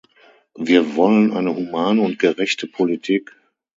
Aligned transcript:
Wir 0.57 0.95
wollen 0.95 1.31
eine 1.31 1.55
humane 1.55 2.01
und 2.01 2.17
gerechte 2.17 2.65
Politik. 2.65 3.35